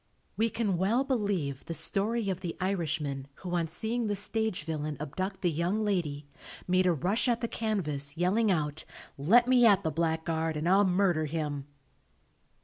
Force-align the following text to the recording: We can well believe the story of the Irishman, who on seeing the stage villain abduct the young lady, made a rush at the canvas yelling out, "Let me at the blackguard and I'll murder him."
We 0.35 0.49
can 0.49 0.79
well 0.79 1.03
believe 1.03 1.63
the 1.65 1.75
story 1.75 2.31
of 2.31 2.41
the 2.41 2.57
Irishman, 2.59 3.27
who 3.35 3.53
on 3.53 3.67
seeing 3.67 4.07
the 4.07 4.15
stage 4.15 4.63
villain 4.63 4.97
abduct 4.99 5.41
the 5.43 5.51
young 5.51 5.83
lady, 5.85 6.25
made 6.67 6.87
a 6.87 6.91
rush 6.93 7.27
at 7.27 7.39
the 7.41 7.47
canvas 7.47 8.17
yelling 8.17 8.49
out, 8.49 8.83
"Let 9.15 9.47
me 9.47 9.63
at 9.67 9.83
the 9.83 9.91
blackguard 9.91 10.57
and 10.57 10.67
I'll 10.67 10.85
murder 10.85 11.25
him." 11.27 11.67